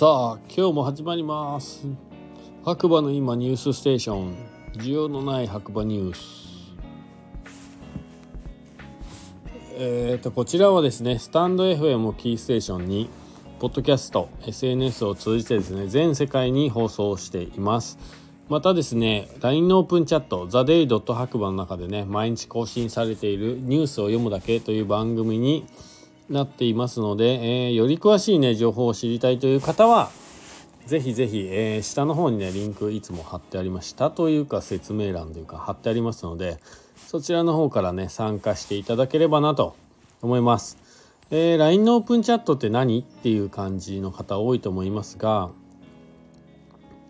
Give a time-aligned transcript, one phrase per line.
[0.00, 1.86] さあ今日も始まります。
[2.64, 4.34] 白馬の今ニュースステーション。
[4.72, 6.74] 需要のない白馬ニュース。
[9.74, 13.10] えーとこちらはですねスタンド FM をキーステーションに
[13.58, 17.98] ポッドキャスト SNS を通じてですね全世界に放送しています。
[18.48, 25.66] またですね LINE のオープンチャット「ザ・デイ・ドット白馬の中でね毎日更新されているニュースを読むだけという番組に
[26.30, 30.10] なっていますので、えー、より詳しいね情報を知りたいという方は
[30.86, 36.58] ぜひぜひ、えー、下の方にねリンクいつも貼ってありましたというか説明欄というか貼ってありますので
[37.06, 39.76] そちらの方からね参加していただければなと
[40.22, 40.78] 思います。
[41.32, 43.00] えー、LINE のオープンチャットって何？
[43.00, 45.50] っていう感じの方多いと思いますが、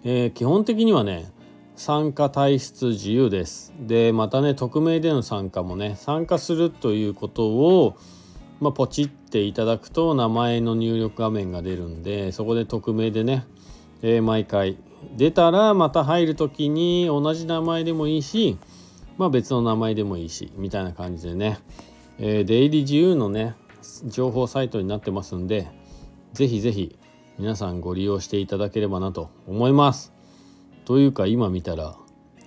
[0.04, 1.30] えー、基本的にはね
[1.76, 3.72] 参加体質自由です。
[3.78, 7.96] でまたね匿名での参加もね参加するということを
[8.60, 13.46] まあ、ポチっていただくと名前の入力画面が出るんでそこで匿名でね、
[14.02, 14.76] えー、毎回
[15.16, 18.58] 出たらまた入る時に同じ名前でもいいし、
[19.16, 21.58] まあ、別の名前でもいいしみたいな感じでね、
[22.18, 23.54] えー、出入り自由のね
[24.04, 25.68] 情報サイトになってますんで
[26.34, 26.96] 是非是非
[27.38, 30.12] 皆さんご利用していただければなと思います。
[30.84, 31.96] というか今見たら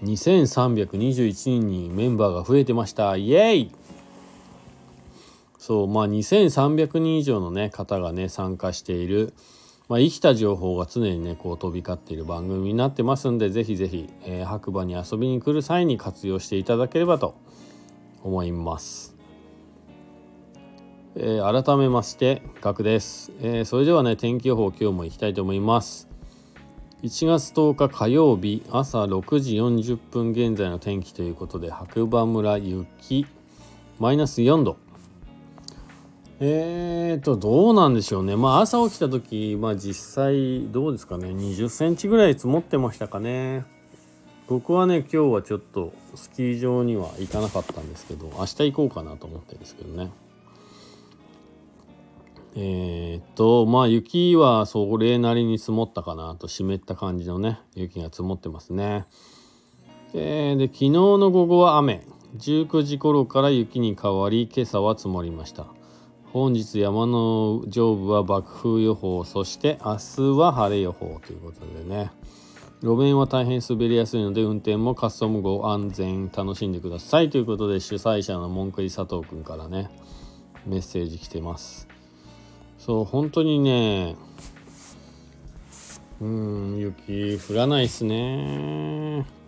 [0.03, 3.71] 2321人にメンバーが増えてましたイエーイ
[5.65, 9.33] そうまあ2300人以上のね方がね参加している、
[9.87, 17.37] まあ、生きた情報が常にねこう飛び交っている番組になってますんで是非是非、えー、白馬に遊びに来る際に活用していただければと
[18.23, 19.15] 思います。
[21.15, 26.09] えー、改めましてガです、えー、それではね天気予報今日もいきたいと思います。
[27.03, 33.25] 1月10日火曜日朝6時40分現在の天気ということで白馬村雪
[33.97, 34.82] マイナス4度。
[36.45, 38.35] えーと、どうなんでしょうね。
[38.35, 41.29] まあ、朝起きた時、まあ、実際、どうですかね。
[41.29, 43.63] 20センチぐらい積もってましたかね。
[44.49, 50.11] 僕はね、今日はちょっとスキー場には行かなかったんですけど、明日行こうかなと思ってるんですけどね。
[52.55, 59.05] えー、っと、まあ、雪はそれなりに積もったかなと、湿った感じのね、雪が積もってますね。
[60.13, 62.05] えー、で、昨日の午後は雨。
[62.37, 65.67] 19時頃から雪に変わり、今朝は積もりました。
[66.33, 72.09] 本日山の上部は爆風予報そして明日は晴れ予報ということでね。
[72.81, 79.91] 路面は大変滑りやすいので運転もカスタムご安全楽しんでくださいということで主催者の文句り佐藤君からね
[80.65, 81.87] メッセージ来てます。
[82.79, 84.15] そう本当にね
[86.19, 89.42] うん雪降らないっすね。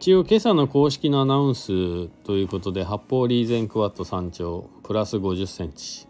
[0.00, 6.06] 一応今朝の公式のアナウンスということで八方リーゼンクワット山頂プラス50センチ。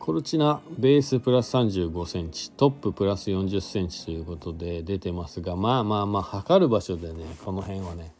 [0.00, 8.12] コルチナベースプラス35センチトッププラス40センチということで出てますがまあまあまあ測る場所でねこの辺はね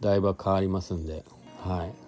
[0.00, 1.24] だいぶ変わりますんで
[1.64, 2.03] はい。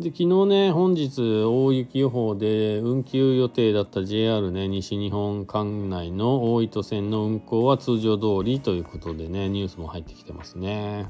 [0.00, 11.06] で昨日ね本日大雪予報で運休予定だった JR ね西日本管内の大糸線の運行は通常通りということでねニュースも入ってきてますね、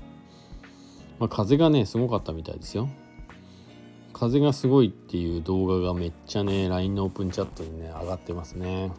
[1.20, 2.88] まあ、風がねすごかったみたいですよ。
[4.12, 8.90] 風がすごいっていう動画がめっちゃね LINE のオープンチャットにね上がってますね。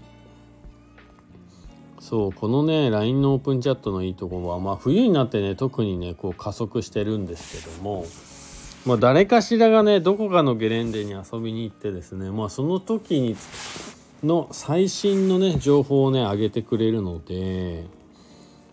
[2.00, 8.06] そうこのね LINE のオープンチャットのいいところはまあ冬になってね特にねこう加速してるんですけども
[8.86, 13.38] まあ、誰かしらがねどこかのゲレンデに遊びに行ってですねまあその時に
[14.24, 17.86] の最新のね情報をね上げてくれるので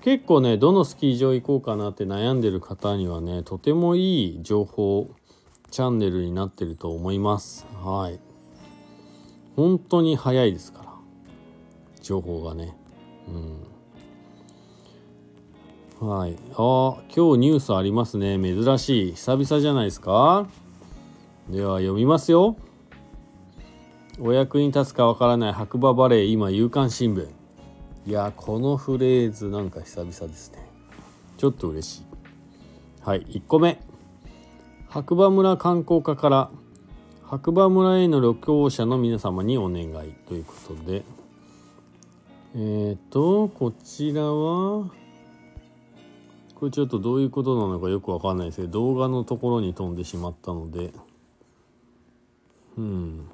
[0.03, 5.11] 結構ねどのスキー場行こうかなって悩んでる方にはねとてもいい情報
[5.71, 7.67] チャンネルになってると思います。
[7.83, 8.19] はい。
[9.57, 10.93] 本当に早いですから
[12.01, 12.75] 情報がね。
[13.29, 13.78] うん。
[16.01, 16.37] はい。
[16.53, 18.39] あ、今日ニュースありますね。
[18.39, 19.13] 珍しい。
[19.15, 20.47] 久々じゃないですか？
[21.51, 22.57] では読みますよ。
[24.21, 27.27] お役に立つかわからない白馬バレー今夕刊新聞。
[28.07, 30.59] いや、このフレーズなんか久々ですね。
[31.37, 32.03] ちょっと嬉しい。
[33.03, 33.23] はい。
[33.23, 33.81] 1個目。
[34.89, 36.51] 白馬村観光課から
[37.25, 41.03] 白馬村への旅行者の皆様にお願いということで。
[42.55, 44.91] えっ、ー、と、こちらは、
[46.59, 50.93] これちょっとどういうことなのかよくわかんないですけど動画のところに飛んでしまったので。
[52.77, 53.29] うん。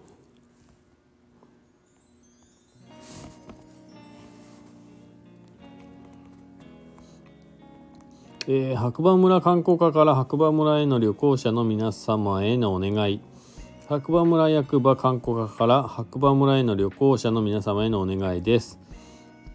[8.47, 13.23] えー、白馬村観光課から白馬村への旅行者の皆様へのお願い。
[13.89, 18.79] 白馬村役場観光課から白馬村への旅行者の皆様へのお願いです。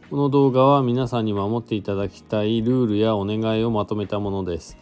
[0.10, 4.76] この動画は皆さんに守っていただきたいルールやお願いをまとめたものです。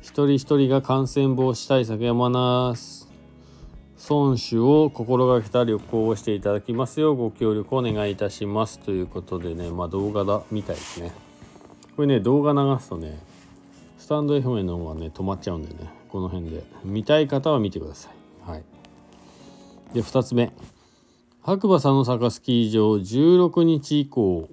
[0.00, 3.06] 一人一人が感染防止対策やマナー
[3.98, 4.56] 損守
[4.86, 9.68] を心がけた旅行をしていただきますようご協力をお願いいたしますということでね。
[9.70, 11.12] まあ動画だみたいですね。
[11.94, 13.18] これね動画流すとね
[13.98, 15.90] スタンド FM の方がね止まっちゃうんでね。
[16.08, 16.64] この辺で。
[16.84, 18.50] 見たい方は見てください。
[18.50, 18.64] はい。
[19.92, 20.54] で2つ目。
[21.42, 24.48] 白馬佐野坂スキー場16日以降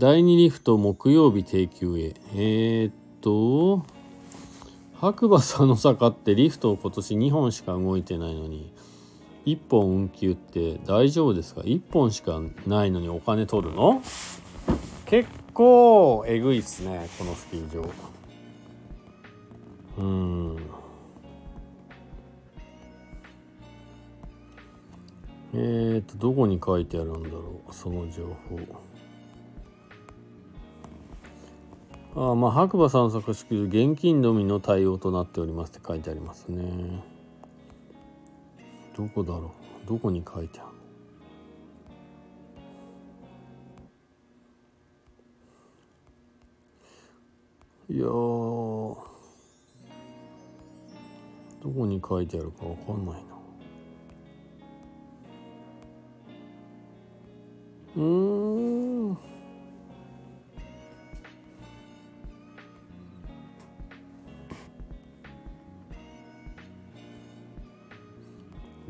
[0.00, 2.14] 第2リフト木曜日定休へ。
[2.34, 3.84] えー、っと
[4.94, 8.72] 白馬佐野坂ってリフトを今年2本しか動いてないのに
[9.44, 14.00] 1本運休って大丈夫ですか？1本しかないのにお金取るの？
[15.04, 17.86] 結構えぐいっすねこのスキー場
[19.98, 20.56] うん。
[25.52, 28.89] えーと、どこに書いてあるんだろう、その情報。
[32.22, 37.02] あ、まあ、白馬散策式現金のみの対応となっておりますって書いてありますね。
[38.94, 39.54] どこだろ
[39.86, 39.88] う？
[39.88, 40.64] どこに書いてあ
[47.88, 47.96] る？
[47.96, 48.12] いやど
[51.74, 53.20] こに書いてあるかわかんないな。
[57.96, 58.29] うん？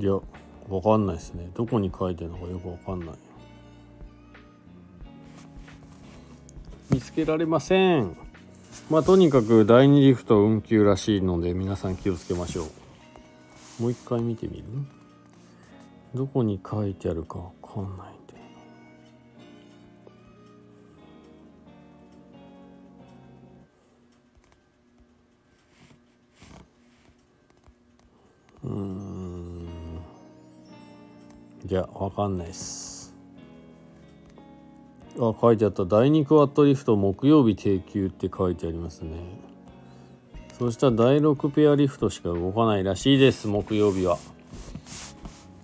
[0.00, 1.50] いやわかんないですね。
[1.54, 3.14] どこに書いてるのかよくわかんない。
[6.88, 8.16] 見つけられません。
[8.88, 12.64] まあとにかく第二リフト運休らしいので皆さん気をつけましょ
[13.78, 13.82] う。
[13.82, 14.64] もう一回見てみる？
[16.14, 18.20] どこに書いてあるかわかんない
[28.62, 29.09] うん。
[31.68, 33.14] いやわかんないっす。
[35.18, 39.18] あ書いてあった第2クワットリフト木曜日定休って書いてありますね。
[40.58, 44.18] そしたら第6ペアリフトしか動かないらしいです木曜日は。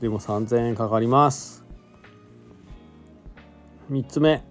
[0.01, 1.65] でも3000円かかります。
[3.91, 4.43] 3つ目。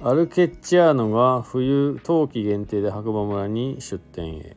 [0.00, 4.56] アルケッチアーノが冬冬季限定で白馬村に出店へ。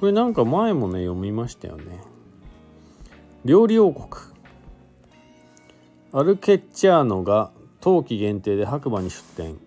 [0.00, 2.00] これなんか前もね読みましたよね。
[3.44, 4.33] 料理王国。
[6.16, 7.50] アルケッチャーノが
[7.80, 9.58] 冬季限定で白馬に出店。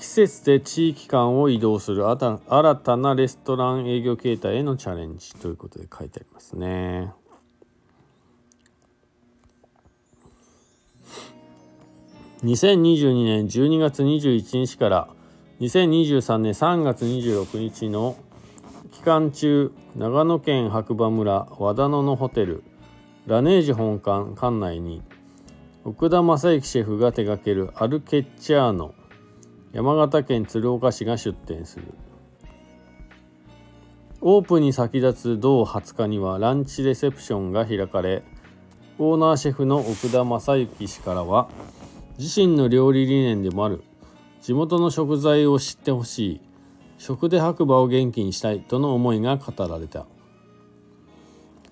[0.00, 7.12] 季節で地域間を移動する新たなレストラン営業形態へのチャレンジということで書いてありますね。
[12.42, 15.08] 2022年12月21日から
[15.60, 18.16] 2023年3月26日の
[18.90, 22.64] 期間中長野県白馬村和田野のホテル
[23.28, 25.02] ラネージ本館館内に
[25.88, 28.92] 奥田正幸シェフが手掛けるアルケッチャーノ。
[29.70, 31.94] 山形県鶴岡市が出店する。
[34.20, 38.24] オープンに先立つ同20日にはランチレセプションが開かれ
[38.98, 41.48] オーナーシェフの奥田正幸氏からは
[42.18, 43.84] 自身の料理理念でもある
[44.42, 46.40] 地元の食材を知ってほしい
[46.98, 50.06] 食で白馬を元気にしたいとの思いが語られた。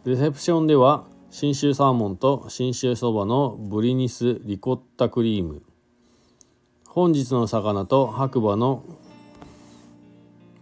[0.04, 1.04] レセプションでは
[1.36, 5.62] 信州サーモンと信州そばのブリニスリコッタクリーム。
[6.86, 8.84] 本日の魚と白馬の、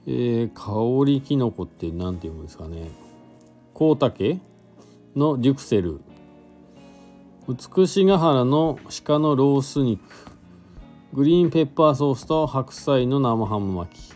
[0.06, 2.88] えー、香りきのこって何て読むんですかね。
[3.74, 4.38] コウタケ
[5.14, 6.00] のデュクセル。
[7.46, 10.00] 美しが原の鹿のロース肉。
[11.12, 14.14] グリーンペッパーソースと白菜の生ハム巻き。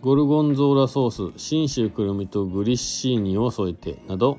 [0.00, 4.38] ゴルゴンゾーラソース信州くるみとグリッシーニを添えてなど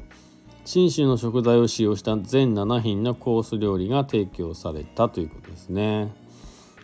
[0.66, 6.14] 信州の食材を使用した全7品のコース料理が提供されたということですね。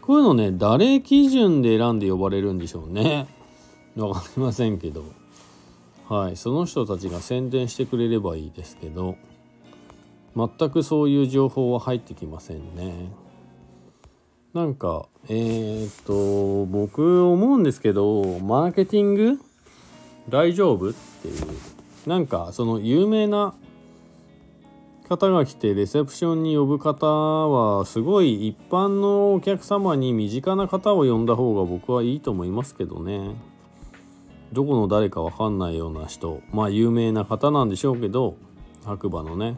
[0.01, 3.27] こういうのね誰基準で選んで呼ばれるんでしょうね。
[3.97, 5.03] わかりませんけど。
[6.07, 9.15] はいその人たちが宣伝してくれればいいですけど。
[10.35, 13.09] 全くそういう情報は入ってきませんね。
[14.53, 19.39] なんかえー、っと僕思うんですけどマーケティング？
[20.29, 20.89] 大丈夫？
[20.89, 21.35] っていう。
[22.05, 23.53] なんかその有名な
[25.05, 33.35] 方が来てレセプションに呼ぶ方はすごい一般のお客様に身近な方を呼んだ方が僕はいいと思いますけどね。
[34.51, 38.35] どこの誰かわかんないような人まあ有名な方なんでしょうけど
[38.83, 39.57] 白馬のね。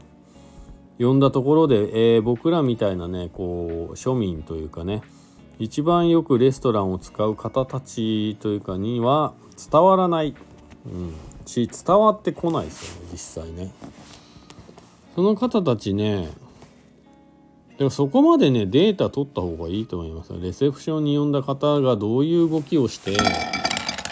[1.00, 5.02] 呼んだところで、えー、僕らみたいなねこう庶民というかね
[5.60, 9.34] 一番よくレストランを使う方たちというかには
[9.72, 10.36] 伝わらない、
[10.86, 11.14] うん、
[11.46, 13.72] し伝わってこないですよね実際ね。
[15.18, 16.30] その方たちね
[17.80, 20.32] でもそこまでねデータ取った方がいいと思います。
[20.40, 23.18] レセプションに呼んだ方がどういう動きをして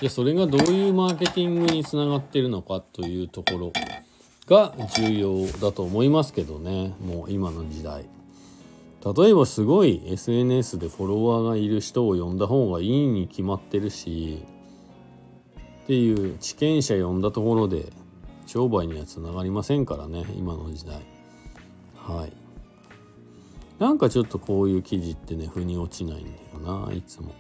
[0.02, 3.74] でそれがどういうマーケティングにつながってるのかというところ
[4.48, 6.96] が重要だと思いますけどね。
[7.00, 8.06] もう今の時代。
[9.06, 14.44] 例えばすごい SNS でフォロワーがいる人を呼んだ方がいいに決まってるし
[15.84, 17.94] っていう知見者呼んだところで
[18.46, 21.02] 商売にはつながりませんからね今の時代。
[21.96, 22.34] はい。
[23.80, 27.34] なんかちょっとこういう記事ってね腑に落ちないんだよないつも。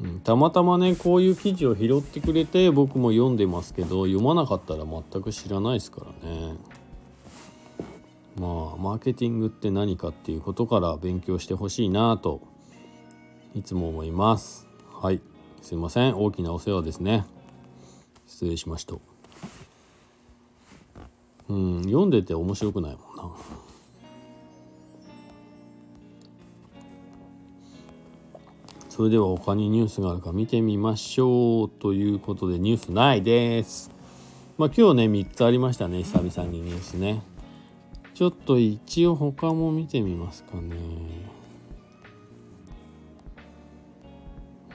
[0.00, 6.54] うん、たまたまねこういう記事を拾ってくれて僕も読んでますけど読まなかったら全く知らないですからね。
[8.36, 12.40] まあマーケティングって何かっていうことから勉強してほしいなと
[13.54, 14.66] いつも思います。
[14.92, 15.20] はい。
[15.60, 16.16] すいません。
[16.16, 17.24] 大きなお世話ですね。
[18.32, 18.94] 失礼しました
[21.50, 23.30] うん読んでて面白くないもんな
[28.88, 33.90] それでは他にニュースがあるか見てみましょうということでニュースないです。
[34.58, 37.22] まあ今日ね3つありましたね久々にニュースね。
[38.14, 40.76] ちょっと一応他も見てみますかね。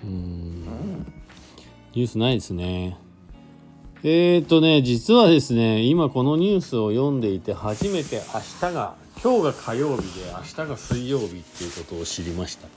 [0.04, 0.64] うん
[1.94, 2.98] ニュースないですね。
[4.04, 8.40] えーとね実はですね今このニュースを読んでいて初めて明
[8.70, 12.68] 日が今日が火曜日で明日が水曜日っていうことを知りました。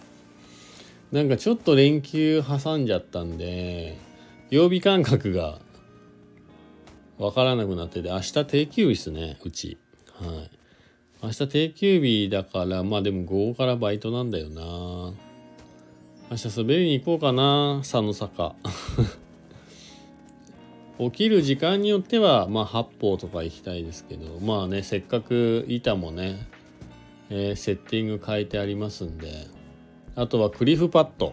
[1.13, 3.99] なんかちょっと連休挟んじゃったんで
[4.49, 5.59] 曜日感覚が
[7.19, 9.77] 分からなくなってて明日定休日ですねうち。
[10.15, 10.51] はい。
[11.23, 14.63] 明日定休日だからまあでも午後からバイトなんだよな。
[16.31, 18.55] 明日滑りに行こうかな佐野坂
[21.01, 26.47] 起きる時間によってはまあ八方とか行きたいですけどまあねせっかく板もね、
[27.31, 29.47] えー、セッティング変えてありますんで
[30.17, 31.33] あとはクリフパッド。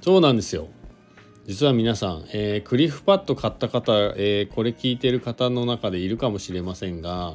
[0.00, 0.68] そうなんですよ。
[1.46, 7.34] 実は皆さん、えー、クリフパッド買った方、えー、これ聞いてる方の中でいるかもしれませんが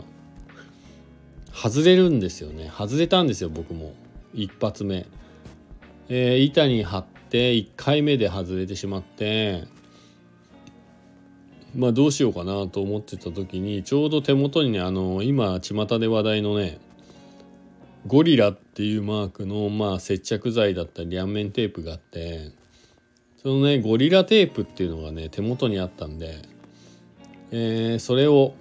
[1.54, 2.70] 外れるんですよね。
[2.70, 3.94] 外れたんですよ僕も。
[4.34, 5.06] 一発目、
[6.10, 9.64] えー、板に貼って1回目で外れてしまって
[11.76, 16.80] まあどうしようかなと思ってた時にちょうど手元にねあの今巷で話題のね
[18.06, 22.52] ゴリラっていうマークの、まあ、接着剤だったり両面テープがあって
[23.42, 26.42] そのねゴリラテープっていうのがね手元にあったんで、
[27.52, 28.54] えー、それを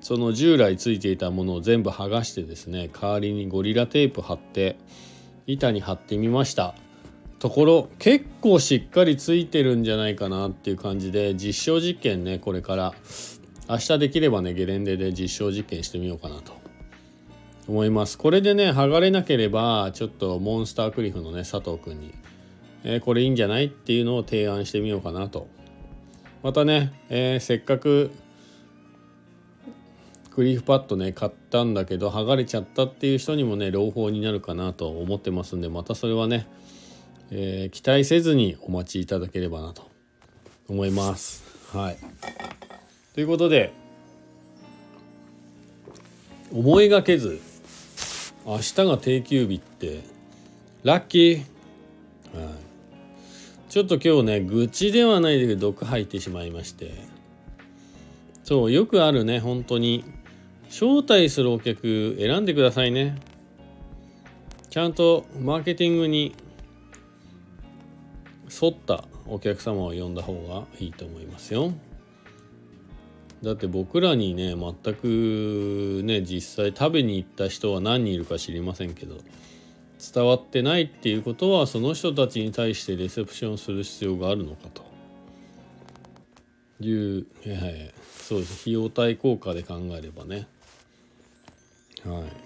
[0.00, 4.76] その従来ついていたものを全部剥がしてですね代わりにゴリラテープ貼って
[5.46, 6.74] 板に貼ってみました。
[7.46, 12.94] ところ結構しっかりついてるんじゃないかなっていう感じで実証実験ねこれから。
[13.68, 16.54] 明日できればねゲレンデで実証実験してみようかなと。
[17.68, 18.18] 思います。
[18.18, 22.14] これでね剥がれなければちょっとモンスタークリフのね佐藤君に、
[22.82, 25.46] えー、これいいんじゃないっていうのを提案してみようかなと。
[26.42, 28.10] またね、えー、せっかく
[30.30, 36.48] クリフパッドね買ったんだけど剥がれちゃったっていう人にもね朗報になるかなと思ってますんでまたそれはね、
[37.30, 39.90] えー、期待せずにお待ちいただければなと
[40.68, 41.44] 思います。
[41.76, 41.98] はい。
[43.14, 43.72] ということで
[46.52, 47.40] 思いがけず
[48.44, 50.02] 明日が定休日って
[50.84, 56.92] ラッキー、はい、ちょっと今日ね愚痴ではないけど毒吐いてしまいまして。
[58.44, 60.04] そうよくあるね本当に。
[60.68, 63.16] 招待するお客選んでくださいね。
[64.68, 66.34] ちゃんとマーケティングに
[68.60, 71.72] 沿ったお客様を呼んだ方がいいと思いますよ。
[73.42, 79.18] だって僕らにね全くね実際食べに行った人は何人いるか知りませんけど
[80.14, 84.86] 伝わってないっていうことはその人たちに対してレセプションする必要があるのかと。
[86.80, 88.60] いう、えー、そうです。
[88.62, 90.46] 費用対効果で考えればね。
[92.04, 92.45] はい。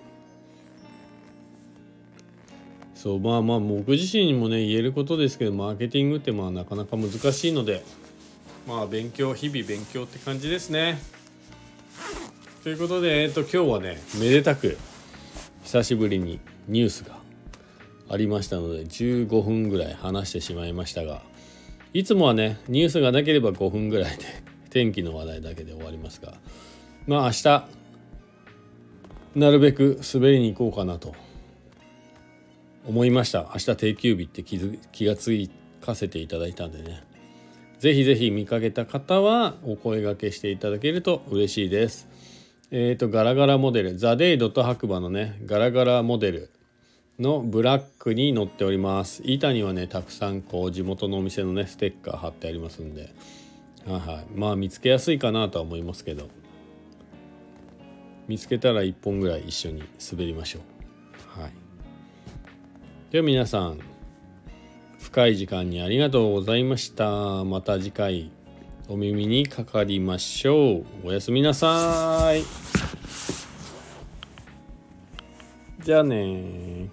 [3.02, 7.82] そうまあまあ僕自身にもね言えることですけどマーケティングってまあなかなか難しいので
[8.68, 11.00] まあ勉強日々勉強って感じですね。
[12.62, 14.76] ということでえっと今日はねめでたく
[15.64, 17.16] 久しぶりにニュースが
[18.10, 21.22] ありましたので15分ぐらい話してしまいましたが
[21.94, 24.26] いつもはねニュースがなければ5分ぐらいで
[24.68, 26.34] 天気の話題だけで終わりますが
[27.06, 27.64] まあ明日
[29.36, 31.14] なるべく滑りに行こうかなと
[32.86, 33.50] 思いました。
[33.54, 35.32] 明日定休日って気づ気がつ
[35.80, 37.02] かせていただいたんでね。
[37.78, 42.08] ぜひぜひ見かけた方はお声がけしていただけると嬉しいです。
[42.70, 43.96] えっ、ー、とガラガラモデル。
[43.96, 46.50] ザ・デイ・ドット白馬のねガラガラモデル
[47.18, 49.22] のブラックに載っております。
[49.24, 53.14] 板にはねたくさんこう地元のお店のねステッカー貼ってありますんで。
[53.86, 54.26] はいはい。
[54.34, 56.28] まあ見つけやすいかなとは思いますけど。
[58.28, 59.82] 見つけたら1本ぐらい一緒に
[60.12, 60.60] 滑りましょ
[61.36, 61.40] う。
[61.40, 61.59] はい。
[63.10, 63.80] では皆さん
[65.00, 67.42] 深い時間にありがとうございました。
[67.42, 68.30] また次回
[68.88, 70.84] お耳にかかりましょう。
[71.02, 72.44] おやすみなさい。
[75.82, 76.88] じゃあね